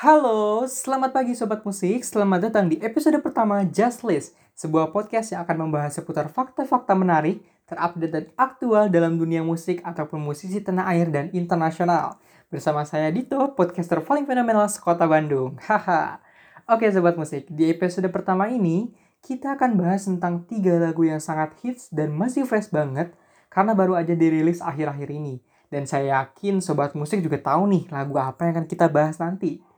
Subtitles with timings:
[0.00, 2.00] Halo, selamat pagi Sobat Musik.
[2.08, 7.44] Selamat datang di episode pertama Just List, sebuah podcast yang akan membahas seputar fakta-fakta menarik,
[7.68, 12.16] terupdate dan aktual dalam dunia musik ataupun musisi tanah air dan internasional.
[12.48, 15.60] Bersama saya Dito, podcaster paling fenomenal sekota Bandung.
[15.68, 16.24] Haha.
[16.64, 21.52] Oke Sobat Musik, di episode pertama ini, kita akan bahas tentang tiga lagu yang sangat
[21.60, 23.12] hits dan masih fresh banget
[23.52, 25.44] karena baru aja dirilis akhir-akhir ini.
[25.68, 29.68] Dan saya yakin Sobat Musik juga tahu nih lagu apa yang akan kita bahas nanti.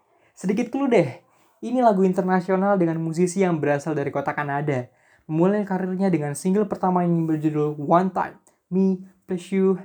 [0.43, 1.22] Sedikit clue deh,
[1.62, 4.90] ini lagu internasional dengan musisi yang berasal dari kota Kanada.
[5.30, 9.79] Memulai karirnya dengan single pertama yang berjudul One Time, Me, Plus You,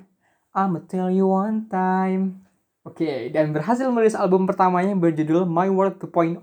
[0.58, 2.42] I'ma Tell You One Time.
[2.82, 6.42] Oke, okay, dan berhasil merilis album pertamanya yang berjudul My World 2.0.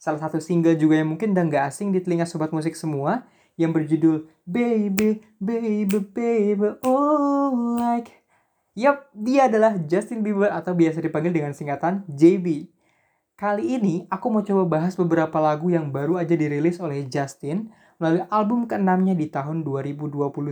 [0.00, 3.28] Salah satu single juga yang mungkin udah gak asing di telinga sobat musik semua,
[3.60, 8.24] yang berjudul Baby, Baby, Baby, oh like.
[8.72, 12.80] Yap, dia adalah Justin Bieber atau biasa dipanggil dengan singkatan JB.
[13.32, 18.22] Kali ini aku mau coba bahas beberapa lagu yang baru aja dirilis oleh Justin melalui
[18.28, 20.42] album keenamnya di tahun 2021.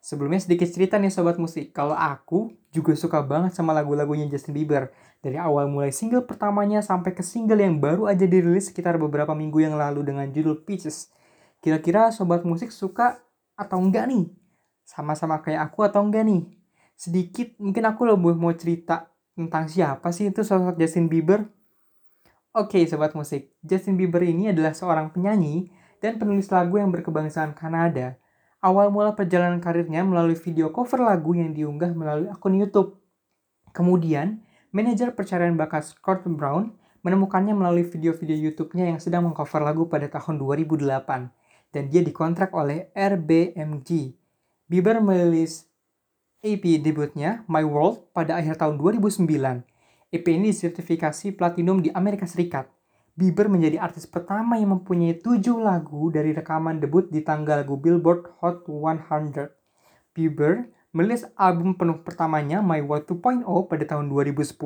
[0.00, 4.88] Sebelumnya sedikit cerita nih sobat musik, kalau aku juga suka banget sama lagu-lagunya Justin Bieber.
[5.20, 9.60] Dari awal mulai single pertamanya sampai ke single yang baru aja dirilis sekitar beberapa minggu
[9.60, 11.12] yang lalu dengan judul Peaches.
[11.60, 13.20] Kira-kira sobat musik suka
[13.52, 14.32] atau enggak nih?
[14.88, 16.48] Sama-sama kayak aku atau enggak nih?
[16.96, 21.44] Sedikit mungkin aku lebih mau cerita tentang siapa sih itu sosok Justin Bieber
[22.50, 25.70] Oke, sobat musik, Justin Bieber ini adalah seorang penyanyi
[26.02, 28.18] dan penulis lagu yang berkebangsaan Kanada.
[28.58, 32.98] Awal mula perjalanan karirnya melalui video cover lagu yang diunggah melalui akun YouTube.
[33.70, 34.42] Kemudian,
[34.74, 36.74] manajer percarian bakat Scott Brown
[37.06, 41.30] menemukannya melalui video-video YouTube-nya yang sedang mengcover lagu pada tahun 2008
[41.70, 44.18] dan dia dikontrak oleh RBMG.
[44.66, 45.70] Bieber merilis
[46.42, 49.70] EP debutnya My World pada akhir tahun 2009
[50.10, 52.66] EP ini disertifikasi platinum di Amerika Serikat.
[53.14, 58.26] Bieber menjadi artis pertama yang mempunyai tujuh lagu dari rekaman debut di tanggal lagu Billboard
[58.42, 59.54] Hot 100.
[60.10, 64.58] Bieber merilis album penuh pertamanya My World 2.0 pada tahun 2010.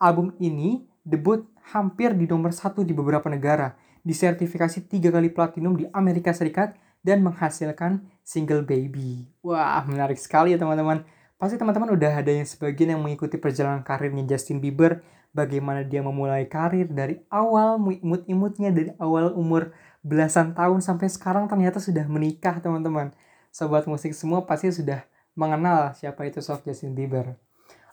[0.00, 1.44] Album ini debut
[1.76, 3.76] hampir di nomor satu di beberapa negara,
[4.08, 6.72] disertifikasi tiga kali platinum di Amerika Serikat,
[7.04, 9.28] dan menghasilkan single Baby.
[9.44, 11.04] Wah, menarik sekali ya teman-teman.
[11.36, 15.04] Pasti teman-teman udah ada yang sebagian yang mengikuti perjalanan karirnya Justin Bieber,
[15.36, 21.76] bagaimana dia memulai karir dari awal imut-imutnya dari awal umur belasan tahun sampai sekarang ternyata
[21.76, 23.12] sudah menikah teman-teman.
[23.52, 25.04] Sobat musik semua pasti sudah
[25.36, 27.36] mengenal siapa itu sosok Justin Bieber.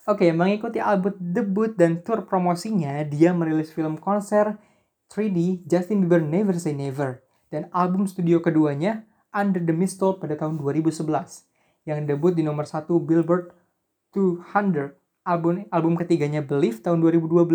[0.08, 4.56] Oke, mengikuti album debut dan tour promosinya, dia merilis film konser
[5.12, 7.20] 3D Justin Bieber Never Say Never
[7.52, 9.04] dan album studio keduanya
[9.36, 11.53] Under the Mistletoe pada tahun 2011
[11.84, 13.52] yang debut di nomor 1 Billboard
[14.16, 14.96] 200.
[15.24, 17.48] Album album ketiganya Believe tahun 2012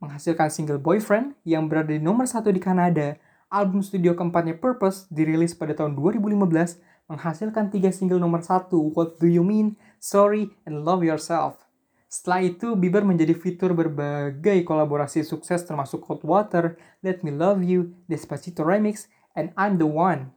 [0.00, 3.20] menghasilkan single Boyfriend yang berada di nomor 1 di Kanada.
[3.52, 6.80] Album studio keempatnya Purpose dirilis pada tahun 2015
[7.12, 11.60] menghasilkan tiga single nomor 1 What Do You Mean, Sorry, and Love Yourself.
[12.08, 17.92] Setelah itu, Bieber menjadi fitur berbagai kolaborasi sukses termasuk Cold Water, Let Me Love You,
[18.08, 20.33] Despacito Remix, and I'm The One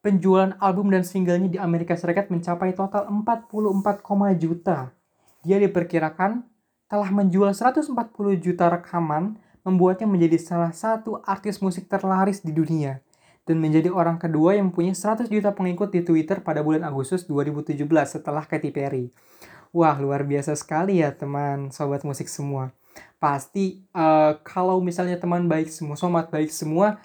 [0.00, 4.96] penjualan album dan singlenya di Amerika Serikat mencapai total 44, juta.
[5.44, 6.44] Dia diperkirakan
[6.88, 7.92] telah menjual 140
[8.40, 13.04] juta rekaman, membuatnya menjadi salah satu artis musik terlaris di dunia
[13.44, 17.82] dan menjadi orang kedua yang mempunyai 100 juta pengikut di Twitter pada bulan Agustus 2017
[18.06, 19.12] setelah Katy Perry.
[19.70, 22.74] Wah, luar biasa sekali ya teman sobat musik semua.
[23.22, 26.98] Pasti uh, kalau misalnya teman baik semua, somat baik semua,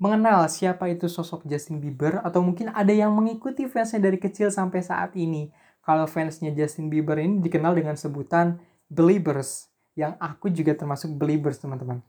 [0.00, 4.80] mengenal siapa itu sosok Justin Bieber atau mungkin ada yang mengikuti fansnya dari kecil sampai
[4.80, 5.52] saat ini.
[5.84, 8.56] Kalau fansnya Justin Bieber ini dikenal dengan sebutan
[8.88, 12.00] Beliebers, yang aku juga termasuk Beliebers teman-teman.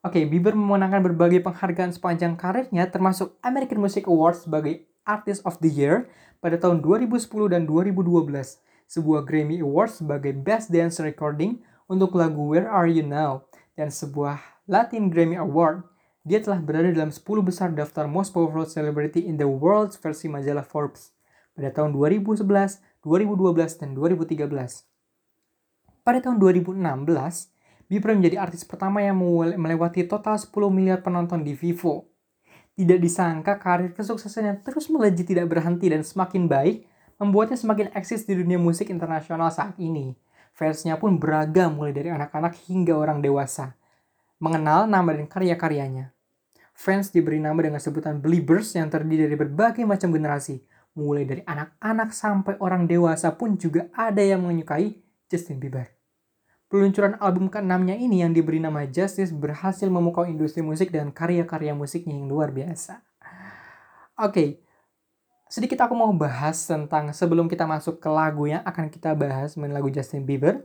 [0.00, 5.68] Oke, Bieber memenangkan berbagai penghargaan sepanjang karirnya termasuk American Music Awards sebagai Artist of the
[5.68, 6.08] Year
[6.40, 12.70] pada tahun 2010 dan 2012, sebuah Grammy Awards sebagai Best Dance Recording untuk lagu Where
[12.70, 13.46] Are You Now,
[13.76, 15.95] dan sebuah Latin Grammy Award
[16.26, 20.66] dia telah berada dalam 10 besar daftar Most Powerful Celebrity in the World versi majalah
[20.66, 21.14] Forbes
[21.54, 22.42] pada tahun 2011,
[23.06, 24.42] 2012, dan 2013.
[26.02, 26.82] Pada tahun 2016,
[27.86, 29.14] Bieber menjadi artis pertama yang
[29.54, 32.10] melewati total 10 miliar penonton di Vivo.
[32.74, 36.82] Tidak disangka karir kesuksesannya terus melejit tidak berhenti dan semakin baik,
[37.22, 40.18] membuatnya semakin eksis di dunia musik internasional saat ini.
[40.50, 43.78] Fansnya pun beragam mulai dari anak-anak hingga orang dewasa.
[44.42, 46.15] Mengenal nama dan karya-karyanya.
[46.76, 50.60] Fans diberi nama dengan sebutan Beliebers yang terdiri dari berbagai macam generasi,
[50.92, 55.00] mulai dari anak-anak sampai orang dewasa pun juga ada yang menyukai
[55.32, 55.88] Justin Bieber.
[56.68, 62.12] Peluncuran album keenamnya ini yang diberi nama Justice berhasil memukau industri musik dan karya-karya musiknya
[62.12, 63.00] yang luar biasa.
[64.20, 64.48] Oke, okay,
[65.48, 69.80] sedikit aku mau bahas tentang sebelum kita masuk ke lagu yang akan kita bahas mengenai
[69.80, 70.60] lagu Justin Bieber.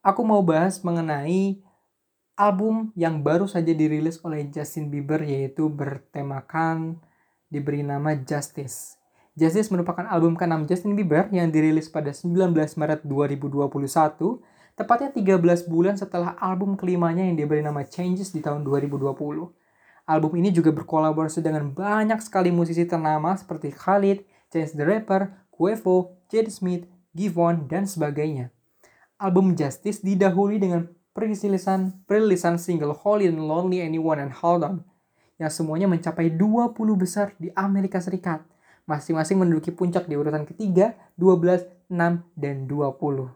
[0.00, 1.65] Aku mau bahas mengenai
[2.36, 7.00] album yang baru saja dirilis oleh Justin Bieber yaitu bertemakan
[7.48, 9.00] diberi nama Justice.
[9.32, 13.72] Justice merupakan album ke-6 Justin Bieber yang dirilis pada 19 Maret 2021
[14.76, 19.16] tepatnya 13 bulan setelah album kelimanya yang diberi nama Changes di tahun 2020.
[20.06, 24.22] Album ini juga berkolaborasi dengan banyak sekali musisi ternama seperti Khalid,
[24.52, 26.84] Chance the Rapper, Quavo, Jade Smith,
[27.16, 28.52] Givon, dan sebagainya.
[29.16, 34.76] Album Justice didahului dengan perilisan, perilisan single Holy and Lonely Anyone and Hold On,
[35.40, 38.44] yang semuanya mencapai 20 besar di Amerika Serikat,
[38.84, 43.32] masing-masing menduduki puncak di urutan ketiga, 12, 6, dan 20.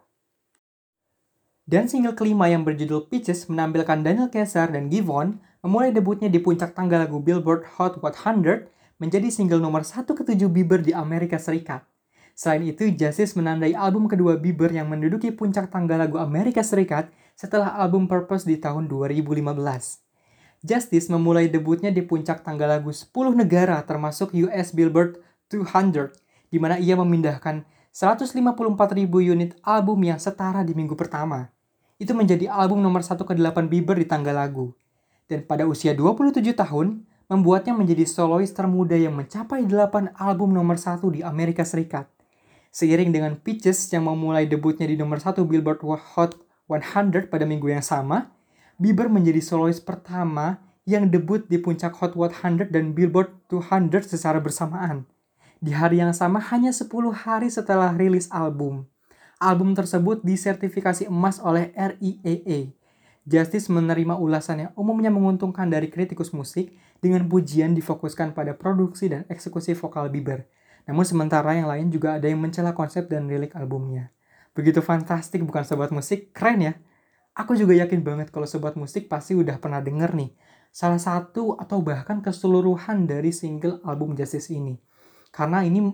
[1.65, 6.77] Dan single kelima yang berjudul Peaches menampilkan Daniel Caesar dan Givon memulai debutnya di puncak
[6.77, 8.69] tangga lagu Billboard Hot 100
[9.01, 11.87] menjadi single nomor satu ketujuh Bieber di Amerika Serikat.
[12.35, 17.73] Selain itu, Justice menandai album kedua Bieber yang menduduki puncak tangga lagu Amerika Serikat setelah
[17.81, 19.41] album Purpose di tahun 2015.
[20.61, 25.17] Justice memulai debutnya di puncak tangga lagu 10 negara termasuk US Billboard
[25.49, 26.13] 200,
[26.53, 27.65] di mana ia memindahkan
[27.97, 28.37] 154.000
[29.09, 31.49] unit album yang setara di minggu pertama
[32.01, 34.73] itu menjadi album nomor satu ke-8 Bieber di tangga lagu.
[35.29, 41.13] Dan pada usia 27 tahun, membuatnya menjadi solois termuda yang mencapai 8 album nomor satu
[41.13, 42.09] di Amerika Serikat.
[42.73, 45.85] Seiring dengan Peaches yang memulai debutnya di nomor satu Billboard
[46.17, 48.31] Hot 100 pada minggu yang sama,
[48.79, 55.11] Bieber menjadi solois pertama yang debut di puncak Hot 100 dan Billboard 200 secara bersamaan.
[55.59, 58.89] Di hari yang sama hanya 10 hari setelah rilis album
[59.41, 62.77] album tersebut disertifikasi emas oleh RIAA.
[63.25, 69.25] Justice menerima ulasan yang umumnya menguntungkan dari kritikus musik dengan pujian difokuskan pada produksi dan
[69.33, 70.45] eksekusi vokal Bieber.
[70.85, 74.13] Namun sementara yang lain juga ada yang mencela konsep dan lirik albumnya.
[74.61, 76.37] Begitu fantastik bukan sobat musik?
[76.37, 76.77] Keren ya?
[77.33, 80.37] Aku juga yakin banget kalau sobat musik pasti udah pernah denger nih
[80.69, 84.77] salah satu atau bahkan keseluruhan dari single album Justice ini.
[85.33, 85.89] Karena ini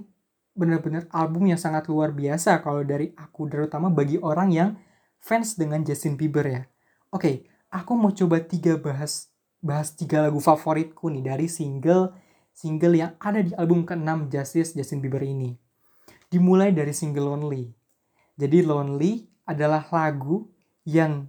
[0.51, 4.71] benar-benar album yang sangat luar biasa kalau dari aku terutama bagi orang yang
[5.23, 6.63] fans dengan Justin Bieber ya.
[7.15, 9.31] Oke, aku mau coba tiga bahas
[9.63, 12.19] bahas tiga lagu favoritku nih dari single
[12.51, 15.55] single yang ada di album ke-6 Justice Justin Bieber ini.
[16.27, 17.76] Dimulai dari single Lonely.
[18.37, 20.45] Jadi Lonely adalah lagu
[20.85, 21.25] yang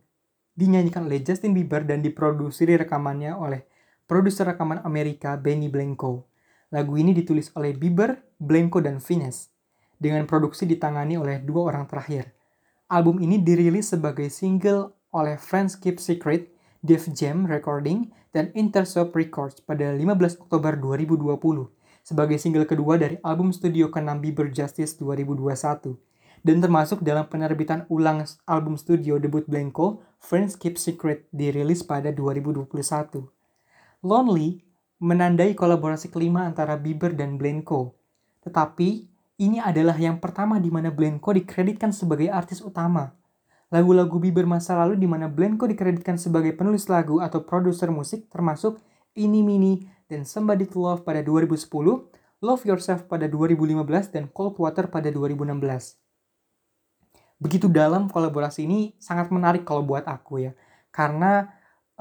[0.59, 3.63] dinyanyikan oleh Justin Bieber dan diproduksi rekamannya oleh
[4.03, 6.27] produser rekaman Amerika Benny Blanco.
[6.67, 9.55] Lagu ini ditulis oleh Bieber, Blanco, dan Finesse,
[9.95, 12.35] dengan produksi ditangani oleh dua orang terakhir.
[12.91, 16.51] Album ini dirilis sebagai single oleh Friends Keep Secret,
[16.83, 21.71] Def Jam Recording, dan Intersoft Records pada 15 Oktober 2020
[22.07, 26.06] sebagai single kedua dari album studio ke-6 Bieber Justice 2021
[26.45, 32.69] dan termasuk dalam penerbitan ulang album studio debut Blanco, Friends Keep Secret, dirilis pada 2021.
[34.05, 34.61] Lonely
[34.97, 37.93] menandai kolaborasi kelima antara Bieber dan Blanco.
[38.41, 38.89] Tetapi,
[39.37, 43.13] ini adalah yang pertama di mana Blanco dikreditkan sebagai artis utama.
[43.69, 48.79] Lagu-lagu Bieber masa lalu di mana Blanco dikreditkan sebagai penulis lagu atau produser musik termasuk
[49.13, 51.67] Ini Mini dan Somebody to Love pada 2010,
[52.39, 56.06] Love Yourself pada 2015, dan Cold Water pada 2016.
[57.37, 60.51] Begitu dalam kolaborasi ini sangat menarik kalau buat aku ya.
[60.89, 61.45] Karena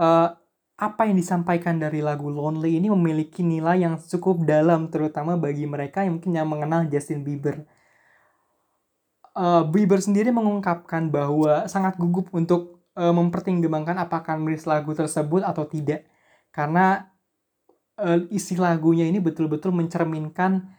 [0.01, 0.33] uh,
[0.77, 6.05] apa yang disampaikan dari lagu Lonely ini memiliki nilai yang cukup dalam terutama bagi mereka
[6.05, 7.65] yang mungkin yang mengenal Justin Bieber.
[9.37, 15.69] Uh, Bieber sendiri mengungkapkan bahwa sangat gugup untuk uh, mempertimbangkan apakah menulis lagu tersebut atau
[15.69, 16.09] tidak
[16.53, 17.13] karena
[18.01, 20.76] uh, isi lagunya ini betul-betul mencerminkan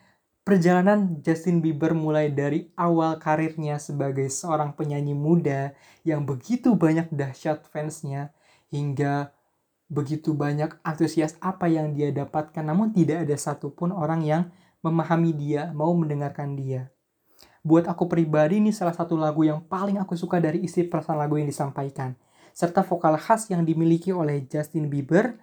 [0.47, 5.75] perjalanan Justin Bieber mulai dari awal karirnya sebagai seorang penyanyi muda
[6.07, 8.31] yang begitu banyak dahsyat fansnya
[8.71, 9.35] hingga
[9.91, 14.47] begitu banyak antusias apa yang dia dapatkan, namun tidak ada satupun orang yang
[14.79, 16.87] memahami dia, mau mendengarkan dia.
[17.59, 21.35] Buat aku pribadi ini salah satu lagu yang paling aku suka dari isi perasaan lagu
[21.35, 22.15] yang disampaikan.
[22.55, 25.35] Serta vokal khas yang dimiliki oleh Justin Bieber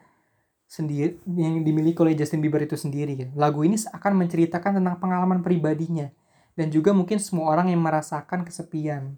[0.74, 3.30] sendiri yang dimiliki oleh Justin Bieber itu sendiri.
[3.38, 6.10] Lagu ini akan menceritakan tentang pengalaman pribadinya
[6.58, 9.14] dan juga mungkin semua orang yang merasakan kesepian.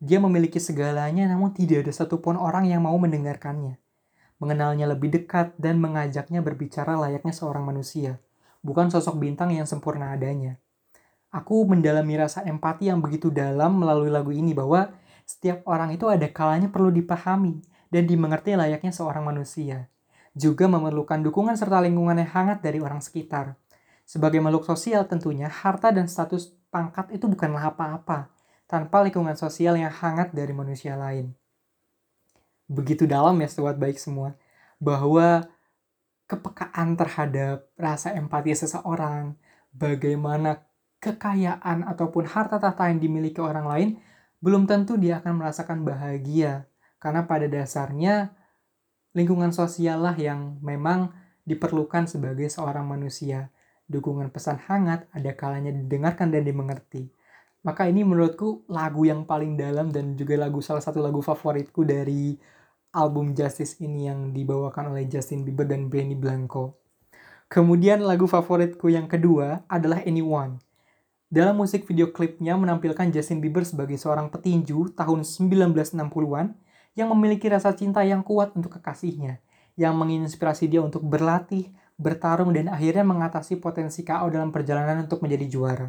[0.00, 3.76] Dia memiliki segalanya namun tidak ada satupun orang yang mau mendengarkannya
[4.36, 8.20] mengenalnya lebih dekat, dan mengajaknya berbicara layaknya seorang manusia,
[8.60, 10.60] bukan sosok bintang yang sempurna adanya.
[11.32, 14.92] Aku mendalami rasa empati yang begitu dalam melalui lagu ini bahwa
[15.26, 17.60] setiap orang itu ada kalanya perlu dipahami
[17.90, 19.90] dan dimengerti layaknya seorang manusia.
[20.36, 23.56] Juga memerlukan dukungan serta lingkungan yang hangat dari orang sekitar.
[24.04, 28.28] Sebagai makhluk sosial tentunya, harta dan status pangkat itu bukanlah apa-apa
[28.68, 31.32] tanpa lingkungan sosial yang hangat dari manusia lain.
[32.68, 34.36] Begitu dalam ya sobat baik semua,
[34.76, 35.46] bahwa
[36.26, 39.38] kepekaan terhadap rasa empati seseorang,
[39.72, 40.66] bagaimana
[40.98, 43.88] kekayaan ataupun harta tahta yang dimiliki orang lain,
[44.42, 46.66] belum tentu dia akan merasakan bahagia.
[46.98, 48.34] Karena pada dasarnya
[49.16, 51.08] lingkungan sosial lah yang memang
[51.48, 53.48] diperlukan sebagai seorang manusia.
[53.88, 57.08] Dukungan pesan hangat ada kalanya didengarkan dan dimengerti.
[57.64, 62.36] Maka ini menurutku lagu yang paling dalam dan juga lagu salah satu lagu favoritku dari
[62.92, 66.76] album Justice ini yang dibawakan oleh Justin Bieber dan Benny Blanco.
[67.48, 70.58] Kemudian lagu favoritku yang kedua adalah Anyone.
[71.26, 76.65] Dalam musik video klipnya menampilkan Justin Bieber sebagai seorang petinju tahun 1960-an
[76.96, 79.38] yang memiliki rasa cinta yang kuat untuk kekasihnya,
[79.76, 81.68] yang menginspirasi dia untuk berlatih,
[82.00, 85.88] bertarung, dan akhirnya mengatasi potensi KO dalam perjalanan untuk menjadi juara.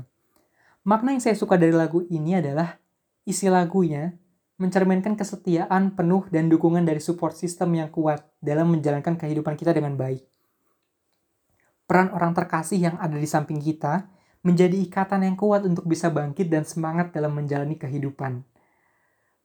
[0.83, 2.75] Makna yang saya suka dari lagu ini adalah
[3.23, 4.15] isi lagunya
[4.59, 9.95] mencerminkan kesetiaan penuh dan dukungan dari support system yang kuat dalam menjalankan kehidupan kita dengan
[9.95, 10.27] baik.
[11.87, 14.11] Peran orang terkasih yang ada di samping kita
[14.43, 18.43] menjadi ikatan yang kuat untuk bisa bangkit dan semangat dalam menjalani kehidupan.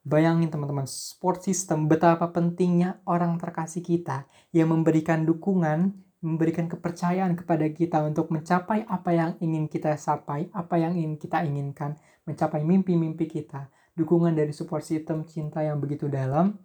[0.02, 7.66] Bayangin teman-teman, support system betapa pentingnya orang terkasih kita yang memberikan dukungan memberikan kepercayaan kepada
[7.75, 13.26] kita untuk mencapai apa yang ingin kita capai, apa yang ingin kita inginkan, mencapai mimpi-mimpi
[13.26, 13.66] kita.
[13.99, 16.56] Dukungan dari support system cinta yang begitu dalam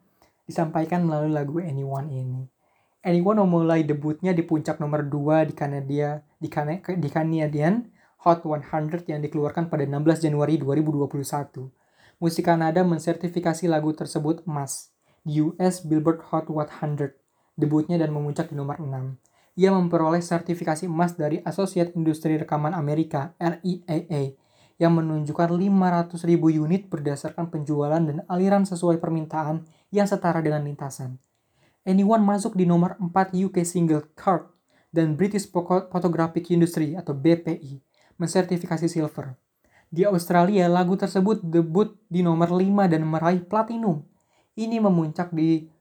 [0.46, 2.41] disampaikan melalui lagu Anyone ini.
[3.01, 7.86] Anyone memulai debutnya di puncak nomor 2 di Kanada di, Can di Canadian
[8.25, 11.87] Hot 100 yang dikeluarkan pada 16 Januari 2021.
[12.18, 14.90] Musik Kanada mensertifikasi lagu tersebut emas
[15.22, 17.14] di US Billboard Hot 100
[17.54, 19.22] debutnya dan memuncak di nomor 6
[19.58, 24.38] ia memperoleh sertifikasi emas dari Associate Industri Rekaman Amerika RIAA
[24.78, 31.18] yang menunjukkan 500 ribu unit berdasarkan penjualan dan aliran sesuai permintaan yang setara dengan lintasan.
[31.82, 34.46] Anyone masuk di nomor 4 UK Single Chart
[34.94, 37.82] dan British Photographic Industry atau BPI
[38.22, 39.47] mensertifikasi silver.
[39.88, 44.03] Di Australia, lagu tersebut debut di nomor 5 dan meraih platinum.
[44.60, 45.72] Ini memuncak di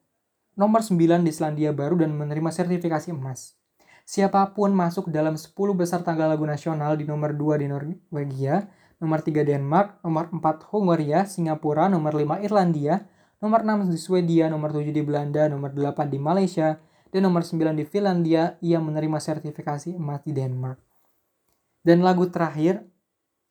[0.55, 3.59] nomor 9 di Selandia Baru dan menerima sertifikasi emas.
[4.07, 8.71] Siapa pun masuk dalam 10 besar tanggal lagu nasional di nomor 2 di Norwegia,
[9.03, 13.03] nomor 3 Denmark, nomor 4 Hungaria, Singapura, nomor 5 Irlandia,
[13.43, 16.79] nomor 6 di Swedia, nomor 7 di Belanda, nomor 8 di Malaysia,
[17.11, 20.79] dan nomor 9 di Finlandia, ia menerima sertifikasi emas di Denmark.
[21.83, 22.87] Dan lagu terakhir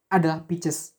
[0.10, 0.94] adalah Peaches.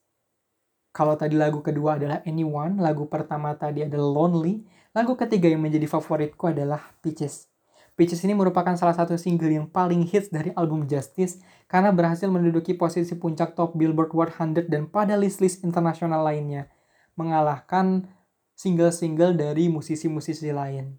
[0.96, 4.64] Kalau tadi lagu kedua adalah Anyone, lagu pertama tadi adalah Lonely,
[4.96, 7.52] lagu ketiga yang menjadi favoritku adalah Peaches.
[7.96, 12.76] Peaches ini merupakan salah satu single yang paling hits dari album Justice karena berhasil menduduki
[12.76, 16.68] posisi puncak top Billboard 100 dan pada list-list internasional lainnya,
[17.16, 18.04] mengalahkan
[18.52, 20.96] single-single dari musisi-musisi lain.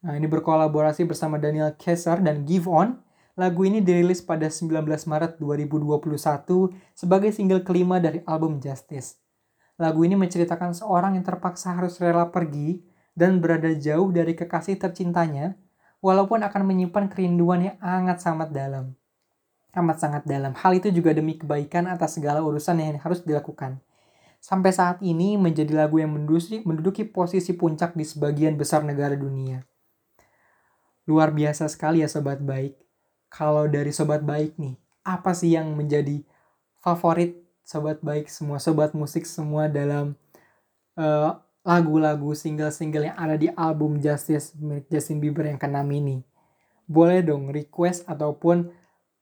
[0.00, 2.98] Nah, ini berkolaborasi bersama Daniel Kesar dan Give On.
[3.40, 6.12] Lagu ini dirilis pada 19 Maret 2021
[6.92, 9.16] sebagai single kelima dari album Justice.
[9.80, 12.84] Lagu ini menceritakan seorang yang terpaksa harus rela pergi
[13.16, 15.56] dan berada jauh dari kekasih tercintanya
[16.04, 18.92] walaupun akan menyimpan kerinduan yang amat sangat dalam.
[19.72, 20.52] Amat sangat dalam.
[20.52, 23.80] Hal itu juga demi kebaikan atas segala urusan yang harus dilakukan.
[24.36, 29.64] Sampai saat ini menjadi lagu yang menduduki, menduduki posisi puncak di sebagian besar negara dunia.
[31.08, 32.89] Luar biasa sekali ya sobat baik.
[33.30, 34.74] Kalau dari sobat baik nih,
[35.06, 36.20] apa sih yang menjadi
[36.82, 40.18] favorit sobat baik semua, sobat musik semua dalam
[40.98, 46.26] uh, lagu-lagu single-single yang ada di album Justice milik Justin Bieber yang ke-6 ini.
[46.90, 48.74] Boleh dong request ataupun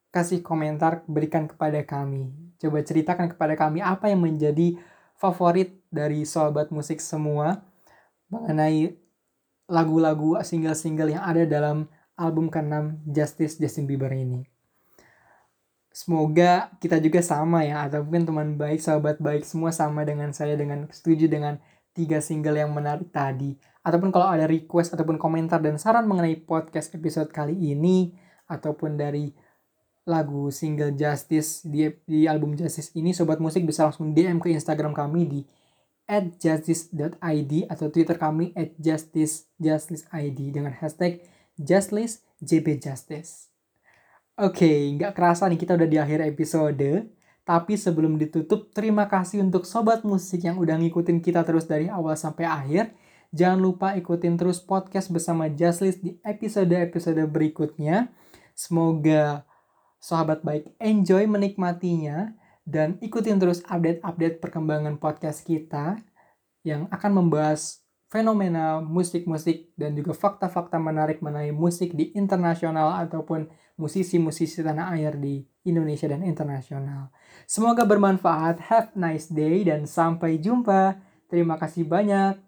[0.09, 2.33] kasih komentar berikan kepada kami.
[2.57, 4.81] Coba ceritakan kepada kami apa yang menjadi
[5.21, 7.61] favorit dari sobat musik semua
[8.33, 8.97] mengenai
[9.69, 14.43] lagu-lagu single-single yang ada dalam album ke-6 Justice Justin Bieber ini.
[15.95, 20.91] Semoga kita juga sama ya, ataupun teman baik, sahabat baik semua sama dengan saya dengan
[20.91, 21.59] setuju dengan
[21.97, 23.59] tiga single yang menarik tadi.
[23.83, 28.15] Ataupun kalau ada request ataupun komentar dan saran mengenai podcast episode kali ini
[28.47, 29.35] ataupun dari
[30.09, 34.97] lagu single Justice di, di album Justice ini sobat musik bisa langsung DM ke Instagram
[34.97, 35.41] kami di
[36.09, 41.21] @justice.id atau Twitter kami @justice_justice_id dengan hashtag
[41.59, 43.51] JustListJBJustice.
[44.39, 47.11] Oke, okay, nggak kerasa nih kita udah di akhir episode.
[47.43, 52.15] Tapi sebelum ditutup, terima kasih untuk sobat musik yang udah ngikutin kita terus dari awal
[52.15, 52.95] sampai akhir.
[53.35, 58.15] Jangan lupa ikutin terus podcast bersama Justlist di episode-episode berikutnya.
[58.55, 59.49] Semoga
[59.99, 65.99] sahabat baik enjoy menikmatinya dan ikutin terus update-update perkembangan podcast kita
[66.63, 74.65] yang akan membahas fenomena musik-musik dan juga fakta-fakta menarik mengenai musik di internasional ataupun musisi-musisi
[74.65, 77.13] tanah air di Indonesia dan internasional.
[77.45, 78.65] Semoga bermanfaat.
[78.73, 80.99] Have nice day dan sampai jumpa.
[81.29, 82.48] Terima kasih banyak.